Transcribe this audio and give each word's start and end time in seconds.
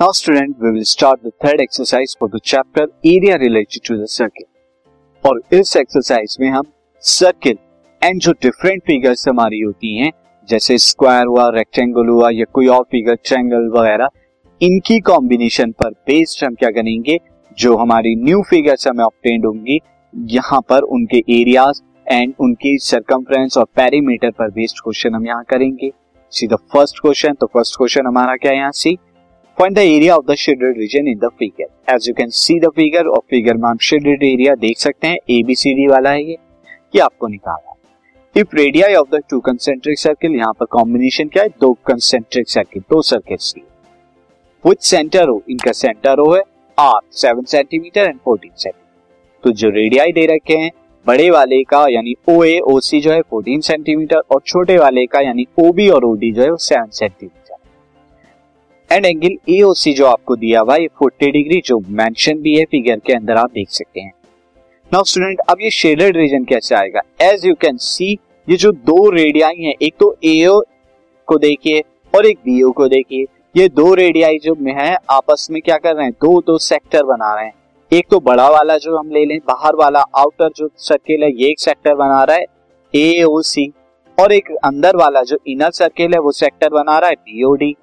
Now 0.00 0.12
student, 0.12 0.56
we 0.58 0.70
will 0.72 0.84
start 0.86 1.22
the 1.22 1.30
third 1.42 1.60
exercise 1.60 2.16
for 2.18 2.26
the 2.26 2.40
chapter 2.40 2.84
area 3.04 3.38
related 3.38 3.82
to 3.88 3.96
the 3.96 4.06
circle. 4.12 4.46
और 5.24 5.40
इस 5.52 5.76
exercise 5.76 6.36
में 6.40 6.48
हम 6.50 6.62
circle 7.02 7.56
and 8.02 8.20
जो 8.20 8.32
different 8.42 8.82
figures 8.86 9.26
हमारी 9.28 9.60
होती 9.60 9.94
हैं 9.96 10.10
जैसे 10.48 10.78
स्क्वायर 10.84 11.26
हुआ 11.26 11.48
रेक्टेंगल 11.56 12.08
हुआ 12.08 12.30
या 12.34 12.44
कोई 12.52 12.66
और 12.76 12.86
फिगर 12.92 13.14
ट्रायंगल 13.24 13.68
वगैरह 13.74 14.08
इनकी 14.60 14.98
कॉम्बिनेशन 15.10 15.72
पर 15.82 15.90
बेस्ड 15.90 16.44
हम 16.44 16.54
क्या 16.54 16.70
करेंगे? 16.78 17.18
जो 17.58 17.76
हमारी 17.76 18.14
न्यू 18.22 18.42
फिगर्स 18.50 18.88
हमें 18.88 19.04
ऑप्टेंड 19.04 19.46
होंगी 19.46 19.78
यहाँ 20.38 20.60
पर 20.70 20.88
उनके 20.96 21.22
एरियाज़ 21.40 21.82
एंड 22.12 22.34
उनकी 22.40 22.76
सरकमफ्रेंस 22.86 23.58
और 23.58 23.68
पेरीमीटर 23.76 24.30
पर 24.40 24.50
बेस्ड 24.56 24.80
क्वेश्चन 24.84 25.14
हम 25.14 25.26
यहाँ 25.26 25.44
करेंगे. 25.50 25.92
सी 26.32 26.46
द 26.46 26.56
फ़र्स्ट 26.72 27.00
क्वेश्चन 27.02 27.34
तो 27.40 27.46
फ़र्स्ट 27.54 27.76
क्वेश्चन 27.76 28.06
हमारा 28.06 28.36
क्या 28.36 28.52
है 28.52 28.58
यहाँ? 28.58 28.72
See 28.72 28.98
find 29.60 29.74
the 29.76 29.78
area 29.78 30.14
of 30.16 30.24
the 30.26 30.34
shaded 30.38 30.78
region 30.78 31.08
in 31.08 31.18
the 31.18 31.28
figure 31.38 31.94
as 31.94 32.06
you 32.08 32.12
can 32.18 32.30
see 32.34 32.58
the 32.60 32.68
figure 32.76 33.06
और 33.06 33.18
फिगर 33.30 33.54
में 33.54 33.68
हम 33.68 33.78
शेडेड 33.82 34.22
एरिया 34.24 34.54
देख 34.54 34.78
सकते 34.78 35.06
हैं 35.06 35.16
ए 35.30 35.42
बी 35.46 35.54
सी 35.54 35.72
डी 35.74 35.86
वाला 35.86 36.10
है 36.10 36.22
ये 36.22 36.36
ये 36.94 37.00
आपको 37.00 37.26
निकालना 37.28 37.70
है। 37.70 38.40
If 38.40 38.56
radii 38.56 38.88
of 39.00 39.08
the 39.10 39.20
two 39.30 39.40
concentric 39.40 39.98
circle 39.98 40.36
यहाँ 40.36 40.52
पर 40.60 40.66
कॉम्बिनेशन 40.70 41.28
क्या 41.28 41.42
है? 41.42 41.48
दो 41.60 41.72
कंसेंट्रिक 41.86 42.48
सर्किल 42.48 42.82
दो 42.90 43.00
सर्किल्स 43.02 43.52
की। 43.52 43.62
विच 44.64 44.82
सेंटर 44.82 45.28
हो 45.28 45.42
इनका 45.50 45.72
सेंटर 45.72 46.18
हो 46.18 46.32
है 46.34 46.42
are 46.78 47.00
seven 47.14 47.44
centimetre 47.50 48.00
and 48.00 48.18
fourteen 48.24 48.52
centimetre 48.52 49.44
तो 49.44 49.52
जो 49.52 49.70
रेडियाई 49.70 50.12
दे 50.12 50.26
रखे 50.26 50.54
हैं, 50.54 50.70
बड़े 51.06 51.28
वाले 51.30 51.62
का, 51.64 51.86
यानी 51.90 52.14
ओ 52.28 52.42
ए 52.44 52.58
ओ 52.60 52.78
सी 52.80 53.00
जो 53.00 53.12
है 53.12 53.20
फोर्टीन 53.20 53.60
सेंटीमीटर 53.60 54.22
और 54.30 54.40
छोटे 54.46 54.78
वाले 54.78 55.06
का, 55.06 55.20
यानी 55.20 55.46
ओ 55.58 55.70
बी 55.72 55.88
और 55.90 56.04
ओ 56.04 56.14
डी 56.14 56.32
जो 56.32 56.42
है 56.42 56.56
seven 56.58 56.90
centimetre 56.92 57.38
and 58.90 59.06
angle 59.06 59.36
A 59.48 59.60
O 59.62 59.72
C 59.74 59.92
जो 59.92 60.06
आपको 60.06 60.36
दिया 60.36 60.60
हुआ 60.60 60.74
है 60.74 60.86
फोर्टी 60.98 61.30
डिग्री 61.30 61.60
जो 61.64 61.78
मेंशन 61.88 62.38
भी 62.38 62.54
है 62.56 62.64
फिगर 62.64 62.98
के 62.98 63.12
अंदर 63.12 63.36
आप 63.36 63.50
देख 63.50 63.68
सकते 63.70 64.00
हैं। 64.00 64.12
नाउ 64.92 65.04
स्टूडेंट 65.04 65.40
अब 65.48 65.56
ये 65.60 65.70
शेडेड 65.70 66.16
रीजन 66.16 66.44
कैसे 66.44 66.74
आएगा? 66.74 67.00
एज 67.22 67.44
यू 67.46 67.54
कैन 67.54 67.76
सी 67.76 68.12
ये 68.48 68.56
जो 68.56 68.72
दो 68.72 69.10
रेडियाई 69.10 69.56
हैं, 69.56 69.74
एक 69.82 69.94
तो 70.00 70.16
एओ 70.24 70.60
को 71.28 71.36
देखिए 71.38 71.82
और 72.12 72.26
एक 72.26 72.38
बीओ 72.38 72.70
को 72.70 72.88
देखिए। 72.88 73.24
ये 73.56 73.68
दो 73.68 73.92
रेडियाई 73.94 74.38
जो 74.38 74.54
है, 74.60 74.96
आपस 75.10 75.46
में 75.50 75.60
क्या 75.62 75.76
कर 75.76 75.94
रहे 75.94 76.04
हैं? 76.04 76.12
दो 76.12 76.40
दो 76.40 76.56
सेक्टर 76.58 77.04
बना 77.04 77.34
रहे 77.34 77.44
हैं। 77.44 77.52
एक 77.92 78.06
तो 78.10 78.20
बड़ा 78.20 78.48
वाला 78.48 78.76
जो 78.78 78.96
हम 78.96 79.10
ले 79.10 79.24
लें, 79.24 79.38
बाहर 79.46 79.76
वाला 79.76 80.00
आउटर 80.16 80.50
जो 80.56 80.68
सर्किल 80.78 81.22
है, 81.22 81.30
ये 81.32 81.50
एक 81.50 81.60
सेक्टर 81.60 81.94
बना 81.94 82.22
रहा 82.24 82.36
है 82.36 82.46
ए 82.94 83.22
ओ 83.22 83.40
सी 83.42 83.66
और 84.18 84.32
एक 84.32 84.50
अंदर 84.64 84.96
वाला 84.96 85.22
जो 85.22 85.38
इनर 85.46 85.70
सर्किल 85.72 86.14
है, 86.14 86.20
वो 86.20 86.32
सेक्टर 86.32 86.68
बना 86.70 86.98
रहा 86.98 87.10
है 87.10 87.16
बीओडी 87.16 87.74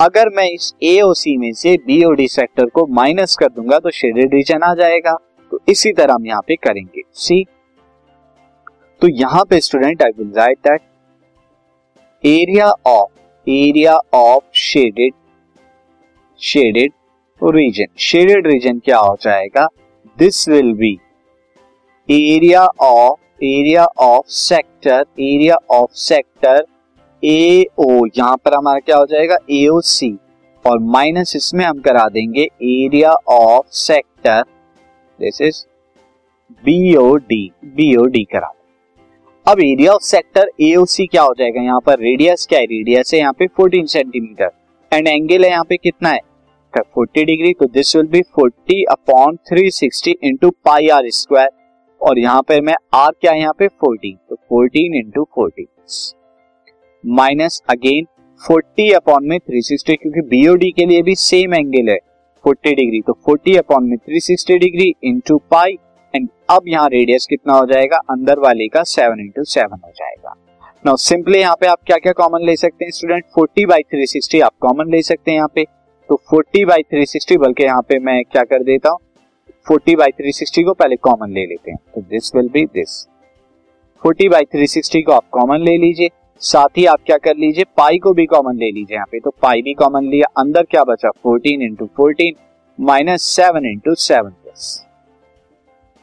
अगर 0.00 0.28
मैं 0.36 0.44
इस 0.50 0.72
ए 0.82 1.00
ओ 1.00 1.12
सी 1.14 1.36
में 1.38 1.52
से 1.52 1.76
बीओडी 1.86 2.26
सेक्टर 2.28 2.66
को 2.66 2.86
माइनस 2.94 3.36
कर 3.40 3.48
दूँगा 3.48 3.78
तो 3.78 3.90
शेडेड 3.90 4.34
रीजन 4.34 4.62
आ 4.62 4.72
जाएगा। 4.74 5.12
तो 5.52 5.58
इसी 5.68 5.92
तरह 5.92 6.14
हम 6.14 6.26
यहाँ 6.26 6.42
पे 6.46 6.56
करेंगे। 6.56 7.02
सी 7.14 7.44
तो 9.02 9.08
यहाँ 9.10 9.44
पे 9.50 9.60
student 9.60 10.02
I 10.02 10.10
will 10.18 10.32
write 10.36 10.58
that 10.58 10.80
area 12.24 12.70
of 12.86 13.50
area 13.50 13.96
of 14.14 14.44
shaded 14.54 15.12
shaded 16.40 16.92
region 17.42 17.94
shaded 18.00 18.46
region 18.46 18.78
क्या 18.78 18.98
हो 18.98 19.16
जाएगा? 19.20 19.66
This 20.18 20.48
will 20.48 20.72
be 20.74 20.92
area 22.08 22.66
of 22.82 23.44
area 23.44 23.84
of 23.84 24.26
sector 24.28 25.04
area 25.20 25.56
of 25.70 25.90
sector 26.00 26.64
A 27.22 27.66
O 27.78 28.06
यहाँ 28.06 28.36
पर 28.36 28.54
हमारा 28.54 28.78
क्या 28.78 28.96
हो 28.96 29.06
जाएगा? 29.06 29.36
ए 29.50 29.66
ओ 29.68 29.80
सी 29.80 30.16
और 30.64 30.78
माइनस 30.78 31.34
इसमें 31.36 31.64
हम 31.64 31.80
करा 31.80 32.08
देंगे 32.08 32.42
area 32.42 33.12
of 33.28 33.66
sector 33.70 34.42
this 35.18 35.40
is 35.42 35.64
B O 36.64 37.14
D 37.16 37.50
B O 37.64 38.04
D 38.06 38.22
करा। 38.24 38.52
अब 39.46 39.60
एरिया 39.60 39.92
ऑफ़ 39.92 40.02
सेक्टर 40.02 40.50
एओसी 40.60 41.06
क्या 41.06 41.22
हो 41.22 41.34
जाएगा 41.38 41.62
यहाँ 41.62 41.80
पर? 41.80 41.98
रेडियस 41.98 42.46
क्या 42.46 42.58
है? 42.58 42.64
रेडियस 42.66 43.10
है 43.14 43.20
यहाँ 43.20 43.32
पे 43.32 43.46
14 43.60 43.86
सेंटीमीटर 43.86 44.50
एंड 44.92 45.08
एंगल 45.08 45.44
है 45.44 45.50
यहाँ 45.50 45.64
पे 45.64 45.76
कितना 45.76 46.08
है? 46.08 46.20
40 46.74 47.24
डिग्री 47.24 47.52
तो 47.52 47.66
this 47.66 47.94
will 47.96 48.06
be 48.06 48.22
40 48.38 48.82
upon 48.90 49.36
360 49.52 49.70
sixty 49.74 50.16
into 50.24 50.50
pi 50.64 50.88
r 50.88 51.10
square 51.10 51.48
और 52.00 52.18
यहाँ 52.18 52.42
पे 52.42 52.60
मैं 52.60 52.74
आर 52.94 53.10
क्या 53.20 53.32
है? 53.32 53.40
यहाँ 53.40 53.54
पे 53.58 53.68
14 53.84 54.16
तो 54.30 54.36
14 54.54 54.96
into 54.96 55.24
fourteen 55.34 55.66
minus 57.04 57.60
again 57.70 58.06
40 58.42 58.92
upon 58.94 59.24
में 59.24 59.36
360 59.38 59.96
क्योंकि 60.02 60.20
बीओडी 60.20 60.70
के 60.70 60.84
लिए 60.86 61.02
भी 61.02 61.14
सेम 61.14 61.54
एंगल 61.54 61.88
है 61.90 61.96
40 62.44 62.74
डिग्री 62.74 63.00
तो 63.00 63.16
40 63.28 63.56
अपॉन 63.58 63.84
में 63.84 63.96
360 63.98 64.58
डिग्री 64.58 64.94
इंटू 65.04 65.38
पाई 65.50 65.72
एंड 66.14 66.28
अब 66.50 66.68
यहाँ 66.68 66.88
रेडियस 66.88 67.26
कितना 67.26 67.54
हो 67.54 67.66
जाएगा? 67.66 67.96
अंदर 68.10 68.38
वाले 68.38 68.68
का 68.68 68.82
सेवन 68.82 69.20
इंटू 69.20 69.44
सेवन 69.44 69.80
हो 69.84 69.90
जाएगा. 69.96 70.34
नाउ 70.86 70.96
सिंपली 70.96 71.38
यहाँ 71.38 71.56
पे 71.60 71.66
आप 71.66 71.78
क्या 71.86 71.96
क्या 71.96 72.12
कॉमन 72.12 72.46
ले 72.46 72.56
सकते 72.56 72.84
हैं 72.84 72.92
student 72.92 73.24
forty 73.34 73.66
by 73.66 73.82
three 73.82 74.06
sixty 74.06 74.40
आप 74.40 74.52
कॉमन 74.60 74.90
ले 74.90 75.02
सकते 75.02 75.30
हैं 75.30 75.38
यहाँ 75.38 75.50
पे. 75.54 75.64
तो 76.08 76.20
फोर्टी 76.30 76.64
बाई 76.64 76.82
थ्री 76.82 77.06
सिक्सटी 77.06 77.36
बल्कि 77.36 77.64
यहाँ 77.64 77.82
पे 77.82 77.98
मैं 77.98 78.22
क्या 78.24 78.42
कर 78.44 78.62
देता 78.62 78.90
हूँ? 78.90 78.98
फोर्टी 79.66 79.96
बाई 79.96 80.10
थ्री 80.10 80.32
सिक्सटी 80.32 80.62
को 80.62 80.72
पहले 80.74 80.96
कॉमन 81.02 81.32
ले 81.32 81.46
लेते 81.46 81.70
हैं. 81.70 81.78
तो 81.94 82.00
this 82.00 82.34
will 82.36 82.48
be 82.48 82.64
this 82.64 83.06
forty 84.02 84.28
by 84.28 84.44
three 84.44 84.66
sixty 84.66 85.02
को 85.02 85.12
आप 85.12 85.28
कॉमन 85.32 85.60
ले 85.60 85.76
लीजिए. 85.78 86.08
साथ 86.42 86.78
ही 86.78 86.84
आप 86.86 86.98
क्या 87.06 87.16
कर 87.18 87.36
लीजिए, 87.36 87.64
पाई 87.76 87.98
को 87.98 88.12
भी 88.12 88.24
कॉमन 88.26 88.56
ले 88.56 88.70
लीजिए 88.70 88.96
यहाँ 88.96 89.06
पे। 89.10 89.20
तो 89.20 89.30
पाई 89.42 89.62
भी 89.62 89.74
कॉमन 89.74 90.04
लिया, 90.04 90.26
अंदर 90.36 90.62
क्या 90.64 90.84
बचा? 90.84 91.10
Fourteen 91.12 91.62
into 91.62 91.86
fourteen 91.96 92.34
minus 92.78 93.22
seven 93.30 93.66
into 93.66 93.94
seven 93.96 94.30
plus 94.32 94.86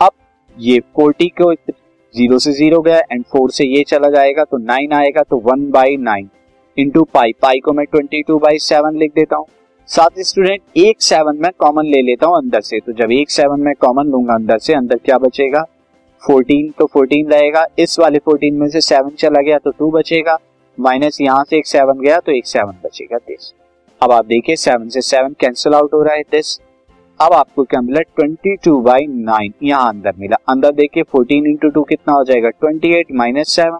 अब 0.00 0.10
ये 0.56 0.78
फोर्टी 0.96 1.28
को 1.40 1.52
ज़ीरो 1.54 2.38
से 2.38 2.52
ज़ीरो 2.52 2.80
गया 2.80 2.98
एंड 3.12 3.24
फोर 3.24 3.50
से 3.50 3.64
ये 3.66 3.82
चला 3.84 4.10
जाएगा 4.10 4.44
तो 4.44 4.58
नाइन 4.60 4.92
आएगा 4.92 5.22
तो 5.22 5.36
one 5.44 5.70
by 5.70 5.96
nine 5.98 6.28
into 6.76 7.02
pi 7.14 7.32
pi 7.42 7.58
को 7.58 7.72
मैं 7.72 7.84
ट्वेंटी 7.86 8.22
टू 8.22 8.38
बाई 8.38 8.58
सेवन 8.60 8.96
लिख 8.98 9.12
देता 9.14 9.36
हूँ। 9.36 9.46
साथ 9.88 10.18
ही 10.18 10.24
स्टूडेंट 10.24 10.60
एक 10.78 11.02
सेवन 11.02 11.36
में 11.36 11.50
कॉमन 11.58 11.86
ले 11.86 12.00
लेता 12.02 12.26
हूँ 12.26 12.36
अंदर 12.36 12.60
से। 12.60 12.78
तो 12.80 12.92
जब 12.94 13.12
एक 13.12 13.30
सेवन 13.30 13.60
में 13.60 13.74
कॉमन 13.76 14.06
लूँगा 14.06 14.34
अंदर 14.34 14.58
से, 14.58 14.74
अंदर 14.74 14.98
क्या 15.04 15.18
बचेगा? 15.18 15.64
फोर्टीन 16.24 16.70
तो 16.78 16.86
फोर्टीन 16.86 17.30
रहेगा। 17.30 17.64
इस 17.78 17.98
वाले 17.98 18.18
फोर्टीन 18.20 18.54
में 18.54 18.68
से 18.68 18.80
सेवन 18.82 19.10
चला 19.18 19.40
गया 19.40 19.58
तो 19.58 19.70
टू 19.70 19.90
बचेगा। 19.90 20.36
माइनस 20.78 21.20
यहाँ 21.20 21.44
से 21.44 21.56
एक 21.58 21.66
सेवन 21.66 22.00
गया 22.00 22.18
तो 22.18 22.32
एक 22.32 22.46
सेवन 22.46 22.78
बचेगा 22.84 23.18
दिस 23.18 23.52
अब 24.00 24.12
आप 24.12 24.26
देखिए 24.26 24.56
सेवन 24.58 24.88
से 24.88 25.00
सेवन 25.02 25.34
कैंसिल 25.40 25.74
आउट 25.74 25.94
हो 25.94 26.02
रहा 26.02 26.14
है 26.14 26.22
दिस 26.30 26.58
अब 27.20 27.32
आपको 27.32 27.64
क्या 27.64 27.80
मिला? 27.80 28.00
ट्वेंटी 28.00 28.54
टू 28.64 28.80
बाई 28.82 29.06
नाइन 29.08 29.52
यहाँ 29.62 29.88
अंदर 29.88 30.12
मिला। 30.18 30.36
अंदर 30.48 30.72
देखिए 30.74 31.02
फोर्टीन 31.04 31.46
इंटू 31.46 31.68
टू 31.70 31.82
कितना 31.84 32.14
हो 32.14 32.24
जाएगा? 32.24 32.50
Twenty 32.50 32.92
eight 32.94 33.12
minus 33.12 33.48
seven 33.50 33.78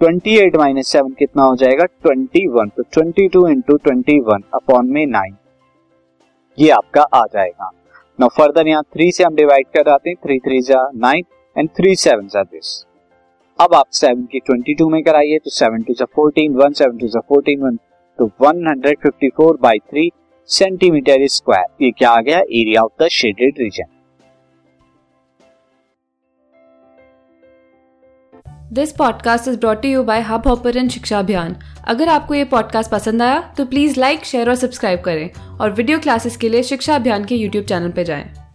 twenty 0.00 0.36
eight 0.38 0.56
minus 0.56 0.88
seven 0.88 1.12
कितना 1.18 1.42
हो 1.42 1.54
जाएगा? 1.56 1.84
ट्वेंटी 1.84 2.46
वन 2.48 2.68
तो 2.68 2.82
twenty 2.84 3.28
two 3.28 3.46
into 3.48 3.76
twenty 3.76 4.18
one 4.22 4.42
upon 4.54 4.90
में 4.92 5.06
नाइन 5.06 5.36
ये 6.58 6.70
आपका 6.72 7.02
आ 7.14 7.22
जाएगा। 7.26 7.70
नाउ 8.18 8.28
फर्दर 8.36 8.68
यहाँ 8.68 8.82
थ्री 8.84 9.10
से 9.12 9.24
हम 9.24 9.34
डिवाइड 9.36 9.66
कर 9.74 9.90
आते 9.90 10.10
हैं। 10.10 10.16
थ्री 10.24 10.38
थ्री 10.40 10.60
जा 10.62 10.88
नाइन 10.96 11.24
एंड 11.58 11.68
थ्री 11.68 11.96
सेवन 11.96 12.26
जा 12.26 12.42
दिस 12.42 12.84
अब 13.60 13.74
आप 13.74 13.86
सेवन 13.90 14.22
की 14.22 14.38
ट्वेंटी 14.38 14.74
टू 14.74 14.88
में 14.88 15.02
कराइए 15.02 15.38
तो 15.38 15.50
सेवन 15.50 15.82
टू 15.82 15.94
जा 15.94 16.04
फोर्टीन 16.04 16.54
वन 16.54 16.72
सेवन 16.72 16.98
टू 16.98 17.08
जा 17.08 17.20
फोर्टीन 17.20 17.60
वन 17.60 17.76
तो 18.18 18.26
one 18.40 18.66
hundred 18.68 18.98
fifty 19.02 19.28
four 19.28 19.56
by 19.56 19.78
three 19.78 20.12
centimetre 20.46 21.26
square 21.26 21.84
ये 21.84 21.90
क्या 21.90 22.10
आ 22.10 22.20
गया? 22.20 22.38
Area 22.38 22.82
of 22.82 23.04
the 23.04 23.08
shaded 23.08 23.54
region 23.58 23.84
this 28.72 28.92
podcast 28.92 29.48
is 29.48 29.58
brought 29.58 29.84
you 29.84 30.02
by 30.02 30.20
Hub 30.20 30.42
Hopper 30.46 30.88
शिक्षा 30.88 31.18
अभियान 31.18 31.56
अगर 31.88 32.08
आपको 32.08 32.34
ये 32.34 32.44
पॉडकास्ट 32.44 32.90
पसंद 32.90 33.22
आया 33.22 33.54
तो 33.58 33.64
प्लीज़ 33.64 34.00
लाइक 34.00 34.24
शेयर 34.24 34.48
और 34.48 34.54
सब्सक्राइब 34.54 35.00
करें 35.00 35.30
और 35.60 35.70
वीडियो 35.70 35.98
क्लासेस 35.98 36.36
के 36.36 36.48
लिए 36.48 36.62
शिक्षा 36.62 36.94
अभियान 36.94 37.24
के 37.24 37.34
यूट्यूब 37.34 37.64
चैनल 37.64 37.90
पर 37.90 38.02
जाएँ। 38.02 38.45